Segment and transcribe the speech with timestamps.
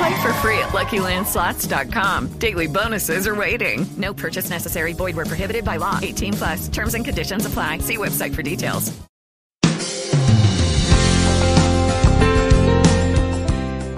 [0.00, 2.28] Play for free at LuckyLandSlots.com.
[2.38, 3.86] Daily bonuses are waiting.
[3.98, 4.94] No purchase necessary.
[4.94, 5.98] Void where prohibited by law.
[6.00, 6.68] 18 plus.
[6.68, 7.80] Terms and conditions apply.
[7.80, 8.90] See website for details.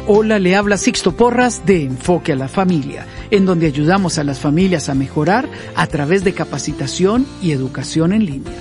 [0.09, 4.41] Hola, le habla Sixto Porras de Enfoque a la Familia, en donde ayudamos a las
[4.41, 8.59] familias a mejorar a través de capacitación y educación en línea.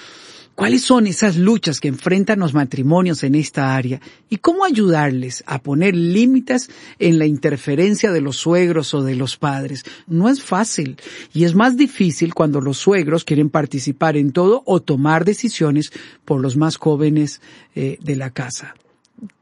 [0.54, 4.00] ¿Cuáles son esas luchas que enfrentan los matrimonios en esta área?
[4.28, 9.38] ¿Y cómo ayudarles a poner límites en la interferencia de los suegros o de los
[9.38, 9.84] padres?
[10.06, 10.98] No es fácil
[11.32, 15.90] y es más difícil cuando los suegros quieren participar en todo o tomar decisiones
[16.26, 17.40] por los más jóvenes
[17.74, 18.74] eh, de la casa.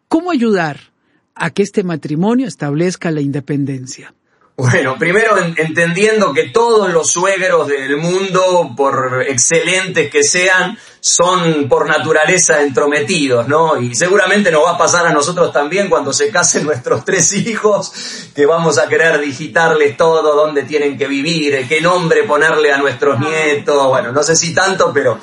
[0.06, 0.92] ¿Cómo ayudar
[1.34, 4.14] a que este matrimonio establezca la independencia?
[4.60, 11.88] Bueno, primero entendiendo que todos los suegros del mundo, por excelentes que sean, son por
[11.88, 13.80] naturaleza entrometidos, ¿no?
[13.80, 17.90] Y seguramente nos va a pasar a nosotros también cuando se casen nuestros tres hijos,
[18.34, 23.18] que vamos a querer digitarles todo, dónde tienen que vivir, qué nombre ponerle a nuestros
[23.18, 25.18] nietos, bueno, no sé si tanto, pero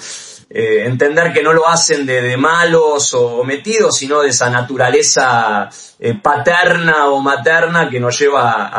[0.49, 5.69] eh, entender que no lo hacen de, malos o metidos, sino de esa naturaleza
[5.99, 8.71] eh, paterna o materna que nos lleva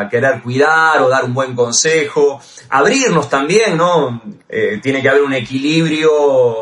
[0.00, 2.40] a, querer cuidar o dar un buen consejo,
[2.70, 4.20] abrirnos también, ¿no?
[4.48, 6.10] Eh, tiene que haber un equilibrio,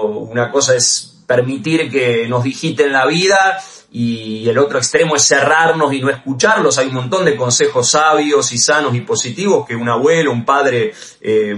[0.02, 3.58] una cosa es permitir que nos digiten la vida
[3.90, 6.76] y el otro extremo es cerrarnos y no escucharlos.
[6.76, 10.92] Hay un montón de consejos sabios y sanos y positivos que un abuelo, un padre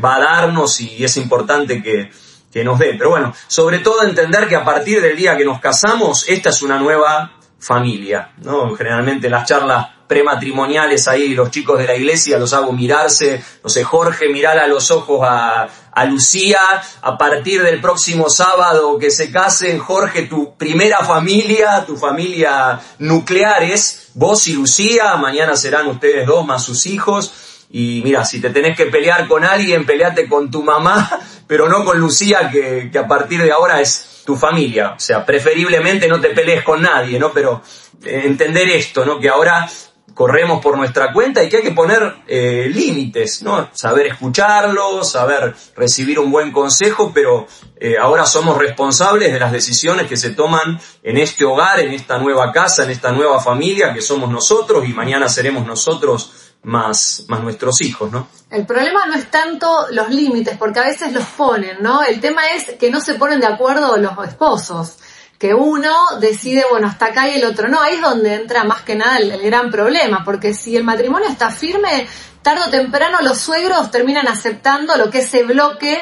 [0.03, 2.11] va a darnos y es importante que,
[2.53, 2.95] que nos dé.
[2.97, 6.63] Pero bueno, sobre todo entender que a partir del día que nos casamos, esta es
[6.63, 8.75] una nueva familia, ¿no?
[8.75, 13.83] Generalmente las charlas prematrimoniales ahí los chicos de la iglesia los hago mirarse, no sé,
[13.83, 16.59] Jorge, mirar a los ojos a, a Lucía,
[17.01, 23.63] a partir del próximo sábado que se casen, Jorge, tu primera familia, tu familia nuclear
[23.63, 27.33] es vos y Lucía, mañana serán ustedes dos más sus hijos,
[27.75, 31.85] y mira, si te tenés que pelear con alguien, peleate con tu mamá, pero no
[31.85, 34.91] con Lucía, que, a partir de ahora es tu familia.
[34.91, 37.33] O sea, preferiblemente no te pelees con nadie, ¿no?
[37.33, 37.63] Pero
[38.05, 39.19] eh, entender esto, ¿no?
[39.19, 39.67] Que ahora
[40.13, 43.71] corremos por nuestra cuenta y que hay que poner eh, límites, ¿no?
[43.73, 47.47] Saber escucharlo, saber recibir un buen consejo, pero
[47.77, 52.19] eh, ahora somos responsables de las decisiones que se toman en este hogar, en esta
[52.19, 57.43] nueva casa, en esta nueva familia que somos nosotros y mañana seremos nosotros más, más
[57.43, 58.29] nuestros hijos, ¿no?
[58.51, 62.03] El problema no es tanto los límites, porque a veces los ponen, ¿no?
[62.03, 64.99] El tema es que no se ponen de acuerdo los esposos,
[65.39, 67.81] que uno decide, bueno, hasta acá y el otro no.
[67.81, 71.51] Ahí es donde entra más que nada el, gran problema, porque si el matrimonio está
[71.51, 72.07] firme,
[72.43, 76.01] tarde o temprano los suegros terminan aceptando lo que ese bloque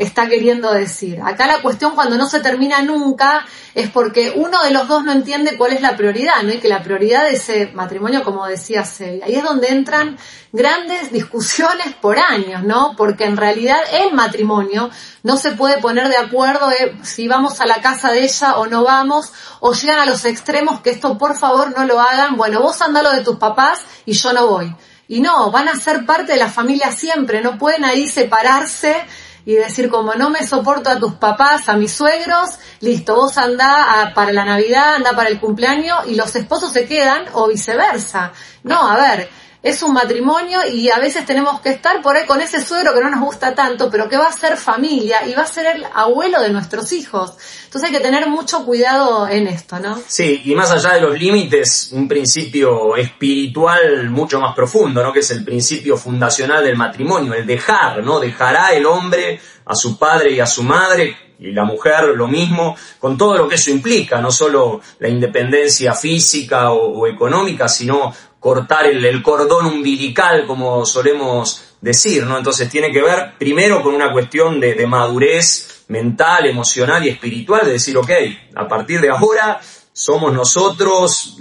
[0.00, 1.20] está queriendo decir.
[1.22, 3.44] Acá la cuestión cuando no se termina nunca
[3.74, 6.52] es porque uno de los dos no entiende cuál es la prioridad, ¿no?
[6.52, 10.16] Y que la prioridad de ese matrimonio, como decía Celia, ahí es donde entran
[10.52, 12.94] grandes discusiones por años, ¿no?
[12.96, 14.88] Porque en realidad el matrimonio
[15.22, 16.70] no se puede poner de acuerdo
[17.02, 19.30] si vamos a la casa de ella o no vamos,
[19.60, 23.12] o llegan a los extremos que esto por favor no lo hagan, bueno, vos andalo
[23.12, 24.74] de tus papás y yo no voy.
[25.08, 28.96] Y no, van a ser parte de la familia siempre, no pueden ahí separarse
[29.44, 34.12] y decir como no me soporto a tus papás, a mis suegros, listo, vos anda
[34.14, 38.32] para la Navidad, anda para el cumpleaños y los esposos se quedan o viceversa.
[38.62, 39.30] No, a ver,
[39.62, 43.00] es un matrimonio y a veces tenemos que estar por ahí con ese suegro que
[43.00, 45.84] no nos gusta tanto, pero que va a ser familia y va a ser el
[45.94, 47.34] abuelo de nuestros hijos.
[47.64, 50.00] Entonces hay que tener mucho cuidado en esto, ¿no?
[50.06, 55.12] Sí, y más allá de los límites, un principio espiritual mucho más profundo, ¿no?
[55.12, 58.18] Que es el principio fundacional del matrimonio, el dejar, ¿no?
[58.18, 62.76] Dejará el hombre a su padre y a su madre y la mujer lo mismo,
[62.98, 68.86] con todo lo que eso implica, no solo la independencia física o, económica, sino cortar
[68.86, 72.38] el, cordón umbilical, como solemos decir, ¿no?
[72.38, 77.66] Entonces tiene que ver primero con una cuestión de, de madurez mental, emocional y espiritual,
[77.66, 78.10] de decir, ok,
[78.56, 79.60] a partir de ahora
[79.92, 81.36] somos nosotros,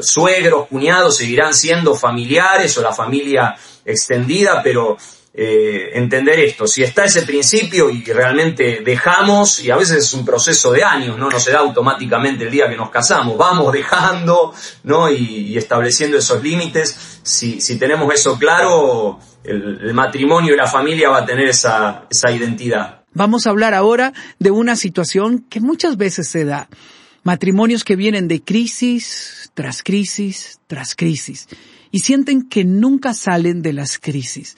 [0.00, 4.98] suegros, cuñados, seguirán siendo familiares o la familia extendida, pero
[5.38, 6.66] eh, entender esto.
[6.66, 11.18] Si está ese principio y realmente dejamos, y a veces es un proceso de años,
[11.18, 14.54] no, no se da automáticamente el día que nos casamos, vamos dejando,
[14.84, 15.10] ¿no?
[15.10, 17.20] Y, estableciendo esos límites.
[17.22, 22.30] Si, si tenemos eso claro, el, matrimonio y la familia va a tener esa, esa
[22.30, 23.02] identidad.
[23.12, 26.68] Vamos a hablar ahora de una situación que muchas veces se da.
[27.24, 31.48] Matrimonios que vienen de crisis tras crisis tras crisis
[31.90, 34.56] y sienten que nunca salen de las crisis.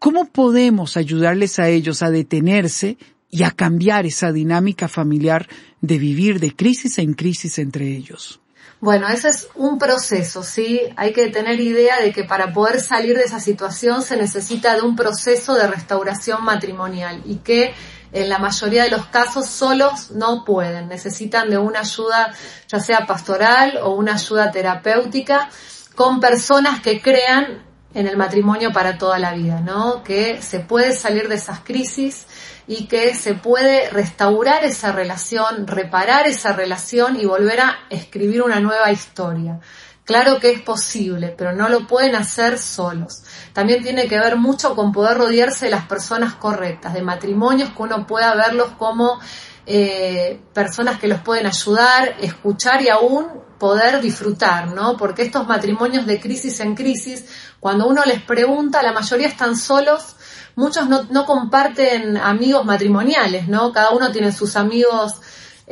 [0.00, 2.96] ¿Cómo podemos ayudarles a ellos a detenerse
[3.30, 5.46] y a cambiar esa dinámica familiar
[5.82, 8.40] de vivir de crisis en crisis entre ellos?
[8.80, 10.80] Bueno, ese es un proceso, ¿sí?
[10.96, 14.80] Hay que tener idea de que para poder salir de esa situación se necesita de
[14.80, 17.74] un proceso de restauración matrimonial y que
[18.10, 22.34] en la mayoría de los casos solos no pueden, necesitan de una ayuda
[22.68, 25.50] ya sea pastoral o una ayuda terapéutica
[25.94, 30.02] con personas que crean en el matrimonio para toda la vida, ¿no?
[30.04, 32.26] Que se puede salir de esas crisis
[32.66, 38.60] y que se puede restaurar esa relación, reparar esa relación y volver a escribir una
[38.60, 39.58] nueva historia.
[40.04, 43.22] Claro que es posible, pero no lo pueden hacer solos.
[43.52, 47.82] También tiene que ver mucho con poder rodearse de las personas correctas, de matrimonios que
[47.82, 49.20] uno pueda verlos como
[49.66, 53.26] eh, personas que los pueden ayudar, escuchar y aún
[53.58, 54.96] poder disfrutar, ¿no?
[54.96, 57.26] Porque estos matrimonios de crisis en crisis,
[57.60, 60.16] cuando uno les pregunta, la mayoría están solos,
[60.56, 63.72] muchos no, no comparten amigos matrimoniales, ¿no?
[63.72, 65.16] Cada uno tiene sus amigos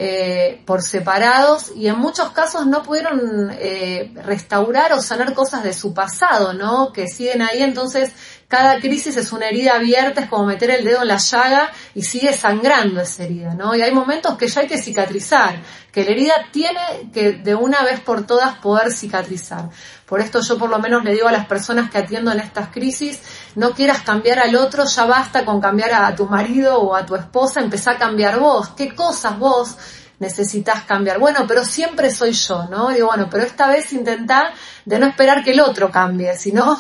[0.01, 5.73] eh, por separados y en muchos casos no pudieron eh, restaurar o sanar cosas de
[5.73, 6.93] su pasado, ¿no?
[6.93, 8.13] Que siguen ahí, entonces
[8.47, 12.03] cada crisis es una herida abierta, es como meter el dedo en la llaga y
[12.03, 13.75] sigue sangrando esa herida, ¿no?
[13.75, 15.61] Y hay momentos que ya hay que cicatrizar,
[15.91, 19.69] que la herida tiene que de una vez por todas poder cicatrizar.
[20.09, 22.69] Por esto yo por lo menos le digo a las personas que atiendo en estas
[22.69, 23.21] crisis,
[23.57, 27.15] no quieras cambiar al otro, ya basta con cambiar a tu marido o a tu
[27.15, 28.71] esposa, empezá a cambiar vos.
[28.71, 29.77] ¿Qué cosas vos
[30.19, 31.19] necesitas cambiar?
[31.19, 32.89] Bueno, pero siempre soy yo, ¿no?
[32.89, 34.55] Digo, bueno, pero esta vez intentá
[34.87, 36.79] de no esperar que el otro cambie, sino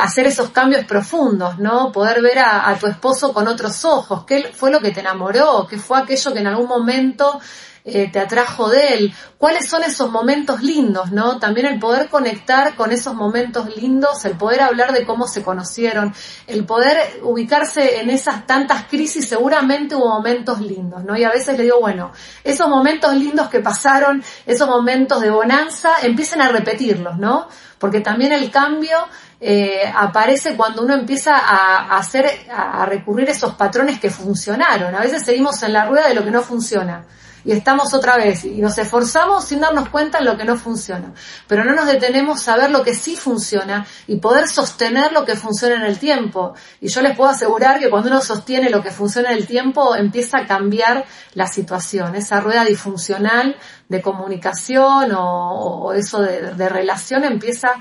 [0.00, 1.92] hacer esos cambios profundos, ¿no?
[1.92, 5.78] Poder ver a, tu esposo con otros ojos, qué fue lo que te enamoró, qué
[5.78, 7.38] fue aquello que en algún momento
[7.88, 11.38] eh, te atrajo de él, cuáles son esos momentos lindos, ¿no?
[11.38, 16.12] También el poder conectar con esos momentos lindos, el poder hablar de cómo se conocieron,
[16.48, 21.16] el poder ubicarse en esas tantas crisis, seguramente hubo momentos lindos, ¿no?
[21.16, 22.10] Y a veces le digo, bueno,
[22.42, 27.46] esos momentos lindos que pasaron, esos momentos de bonanza, empiecen a repetirlos, ¿no?
[27.78, 28.98] Porque también el cambio
[29.40, 34.92] eh, aparece cuando uno empieza a, hacer, a recurrir a esos patrones que funcionaron.
[34.92, 37.04] A veces seguimos en la rueda de lo que no funciona
[37.46, 41.12] y estamos otra vez y nos esforzamos sin darnos cuenta en lo que no funciona.
[41.46, 45.36] Pero no nos detenemos a ver lo que sí funciona y poder sostener lo que
[45.36, 46.54] funciona en el tiempo.
[46.80, 49.94] Y yo les puedo asegurar que cuando uno sostiene lo que funciona en el tiempo
[49.94, 52.16] empieza a cambiar la situación.
[52.16, 53.56] Esa rueda disfuncional
[53.88, 57.74] de comunicación o, eso de, de relación empieza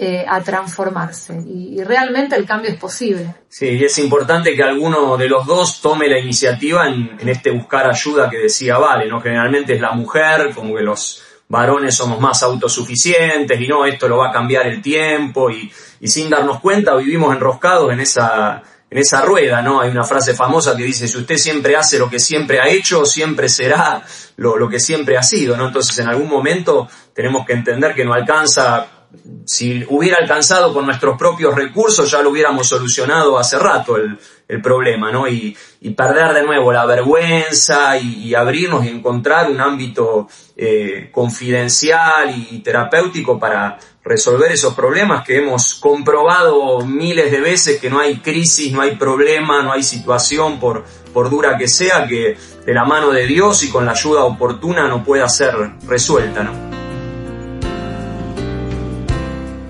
[0.00, 3.34] eh, a transformarse y, realmente el cambio es posible.
[3.48, 7.90] Sí, y es importante que alguno de los dos tome la iniciativa en, este buscar
[7.90, 9.20] ayuda que decía Vale, ¿no?
[9.20, 14.18] Generalmente es la mujer, como que los varones somos más autosuficientes y no, esto lo
[14.18, 15.68] va a cambiar el tiempo y,
[16.04, 19.80] sin darnos cuenta vivimos enroscados en esa, en esa rueda, ¿no?
[19.80, 23.04] Hay una frase famosa que dice, si usted siempre hace lo que siempre ha hecho,
[23.04, 24.00] siempre será
[24.36, 25.66] lo, lo que siempre ha sido, ¿no?
[25.66, 28.97] Entonces en algún momento tenemos que entender que no alcanza
[29.44, 34.18] si hubiera alcanzado con nuestros propios recursos, ya lo hubiéramos solucionado hace rato el,
[34.62, 35.28] problema, ¿no?
[35.28, 41.10] Y, y, perder de nuevo la vergüenza y, y abrirnos y encontrar un ámbito eh,
[41.12, 48.00] confidencial y terapéutico para resolver esos problemas que hemos comprobado miles de veces que no
[48.00, 52.74] hay crisis, no hay problema, no hay situación, por, por dura que sea, que de
[52.74, 55.54] la mano de Dios y con la ayuda oportuna no pueda ser
[55.86, 56.67] resuelta, ¿no?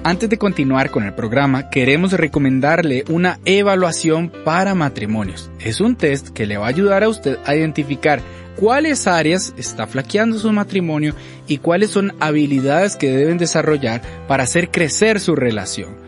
[0.08, 5.50] Antes de continuar con el programa, queremos recomendarle una evaluación para matrimonios.
[5.60, 8.22] Es un test que le va a ayudar a usted a identificar
[8.56, 11.14] cuáles áreas está flaqueando su matrimonio
[11.46, 16.07] y cuáles son habilidades que deben desarrollar para hacer crecer su relación.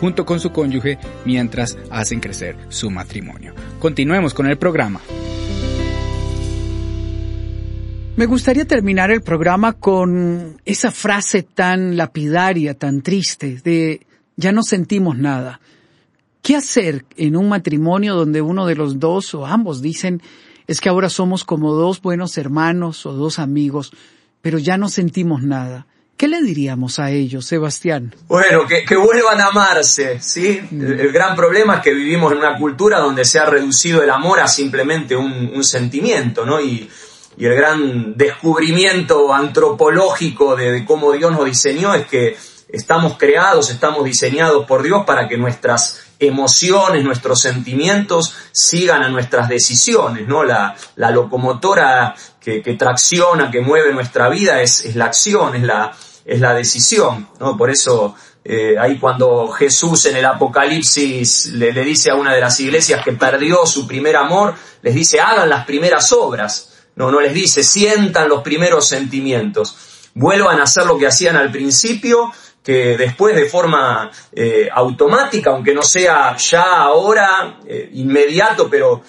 [0.00, 3.54] junto con su cónyuge mientras hacen crecer su matrimonio.
[3.78, 5.00] Continuemos con el programa.
[8.16, 14.62] Me gustaría terminar el programa con esa frase tan lapidaria, tan triste, de ya no
[14.62, 15.60] sentimos nada.
[16.42, 20.22] ¿Qué hacer en un matrimonio donde uno de los dos o ambos dicen
[20.66, 23.92] es que ahora somos como dos buenos hermanos o dos amigos,
[24.40, 25.86] pero ya no sentimos nada?
[26.20, 28.14] ¿Qué le diríamos a ellos, Sebastián?
[28.28, 30.60] Bueno, que, que vuelvan a amarse, ¿sí?
[30.70, 34.10] El, el, gran problema es que vivimos en una cultura donde se ha reducido el
[34.10, 36.60] amor a simplemente un, un sentimiento, ¿no?
[36.60, 36.90] Y,
[37.38, 42.36] y, el gran descubrimiento antropológico de, de cómo Dios nos diseñó es que
[42.68, 49.48] estamos creados, estamos diseñados por Dios para que nuestras emociones, nuestros sentimientos sigan a nuestras
[49.48, 50.44] decisiones, ¿no?
[50.44, 55.62] La, la locomotora que, que, tracciona, que mueve nuestra vida es, es la acción, es
[55.62, 55.90] la,
[56.24, 57.56] es la decisión, ¿no?
[57.56, 62.40] Por eso eh, ahí cuando Jesús en el Apocalipsis le, le, dice a una de
[62.40, 67.20] las iglesias que perdió su primer amor, les dice hagan las primeras obras, no, no
[67.20, 69.76] les dice sientan los primeros sentimientos,
[70.14, 75.74] vuelvan a hacer lo que hacían al principio, que después de forma eh, automática, aunque
[75.74, 79.02] no sea ya ahora, eh, inmediato, pero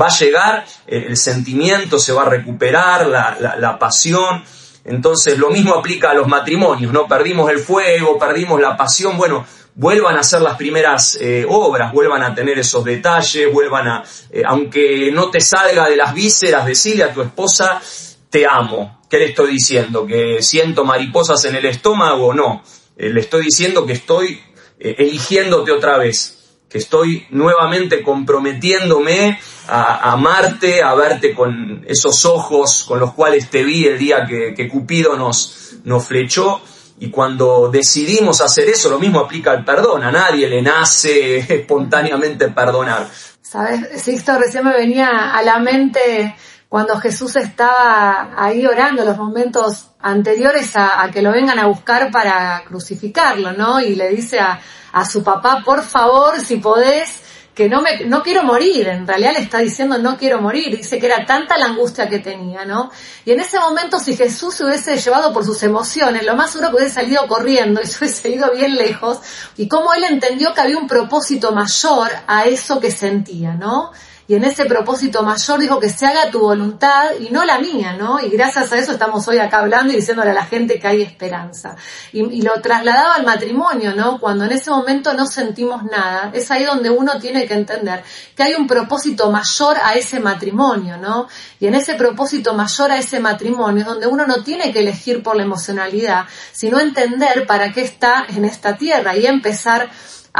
[0.00, 4.42] va a llegar, el sentimiento se va a recuperar, la, la, la pasión,
[4.84, 7.06] entonces lo mismo aplica a los matrimonios, ¿no?
[7.06, 9.44] Perdimos el fuego, perdimos la pasión, bueno,
[9.74, 14.42] vuelvan a hacer las primeras eh, obras, vuelvan a tener esos detalles, vuelvan a, eh,
[14.46, 17.80] aunque no te salga de las vísceras, decirle a tu esposa,
[18.28, 19.00] te amo.
[19.08, 20.06] ¿Qué le estoy diciendo?
[20.06, 22.34] ¿Que siento mariposas en el estómago?
[22.34, 22.62] No.
[22.96, 24.42] Eh, le estoy diciendo que estoy
[24.80, 26.37] eligiéndote otra vez
[26.68, 33.64] que estoy nuevamente comprometiéndome a, amarte, a verte con esos ojos con los cuales te
[33.64, 36.60] vi el día que, que Cupido nos, nos flechó.
[37.00, 40.02] Y cuando decidimos hacer eso, lo mismo aplica al perdón.
[40.02, 43.08] A nadie le nace espontáneamente perdonar.
[43.40, 46.34] Sabes, Sixto, recién me venía a la mente
[46.68, 52.10] cuando Jesús estaba ahí orando, los momentos anteriores a, a que lo vengan a buscar
[52.10, 53.80] para crucificarlo, ¿no?
[53.80, 54.60] Y le dice a,
[55.00, 57.20] a su papá, por favor, si podés,
[57.54, 61.00] que no me, no quiero morir, en realidad le está diciendo no quiero morir, dice
[61.00, 62.90] que era tanta la angustia que tenía, ¿no?
[63.24, 66.70] Y en ese momento si Jesús se hubiese llevado por sus emociones, lo más seguro
[66.70, 69.18] que hubiese salido corriendo y se hubiese ido bien lejos,
[69.56, 73.90] y cómo él entendió que había un propósito mayor a eso que sentía, ¿no?
[74.28, 77.94] Y en ese propósito mayor dijo que se haga tu voluntad y no la mía,
[77.94, 78.20] ¿no?
[78.20, 81.00] Y gracias a eso estamos hoy acá hablando y diciéndole a la gente que hay
[81.00, 81.76] esperanza.
[82.12, 84.20] Y, y, lo trasladaba al matrimonio, ¿no?
[84.20, 88.04] Cuando en ese momento no sentimos nada, es ahí donde uno tiene que entender
[88.36, 91.26] que hay un propósito mayor a ese matrimonio, ¿no?
[91.58, 95.22] Y en ese propósito mayor a ese matrimonio es donde uno no tiene que elegir
[95.22, 99.88] por la emocionalidad, sino entender para qué está en esta tierra y empezar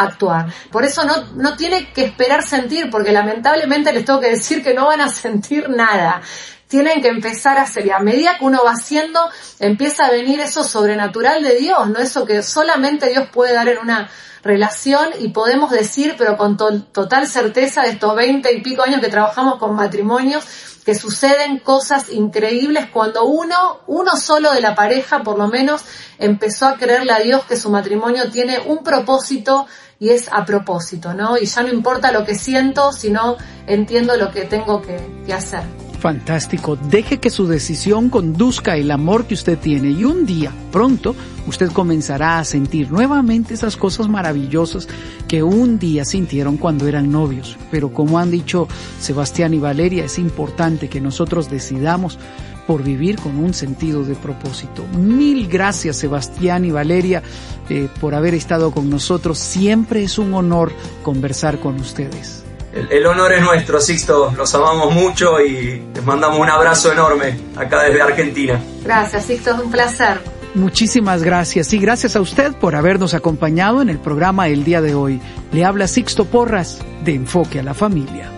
[0.02, 0.47] actuar.
[0.71, 4.75] Por eso no, no tiene que esperar sentir, porque lamentablemente les tengo que decir que
[4.75, 6.23] no van a sentir nada.
[6.69, 9.21] Tienen que empezar a hacer y a medida que uno va haciendo,
[9.59, 13.78] empieza a venir eso sobrenatural de Dios, no eso que solamente Dios puede dar en
[13.78, 14.11] una
[14.43, 19.00] relación y podemos decir, pero con to total certeza de estos veinte y pico años
[19.00, 20.45] que trabajamos con matrimonios,
[20.85, 25.83] que suceden cosas increíbles cuando uno, uno solo de la pareja por lo menos,
[26.19, 29.67] empezó a creerle a Dios que su matrimonio tiene un propósito
[30.00, 31.37] y es a propósito, ¿no?
[31.38, 33.37] Y ya no importa lo que siento, sino
[33.67, 35.62] entiendo lo que tengo que, que hacer.
[35.99, 36.76] Fantástico.
[36.76, 41.17] Deje que su decisión conduzca el amor que usted tiene y un día, pronto,
[41.49, 44.87] usted comenzará a sentir nuevamente esas cosas maravillosas
[45.26, 47.57] que un día sintieron cuando eran novios.
[47.73, 48.69] Pero como han dicho
[49.00, 52.21] Sebastián y Valeria, es importante que nosotros decidamos
[52.69, 54.85] por vivir con un sentido de propósito.
[54.93, 57.23] Mil gracias Sebastián y Valeria
[57.71, 59.39] eh, por haber estado con nosotros.
[59.39, 60.71] Siempre es un honor
[61.03, 62.45] conversar con ustedes.
[62.75, 64.35] El, el, honor es nuestro, Sixto.
[64.37, 68.61] Los amamos mucho y les mandamos un abrazo enorme acá desde Argentina.
[68.85, 70.21] Gracias, Sixto, es un placer.
[70.55, 74.95] Muchísimas gracias y gracias a usted por habernos acompañado en el programa el día de
[74.95, 75.23] hoy.
[75.53, 78.38] Le habla Sixto Porras de Enfoque a la Familia.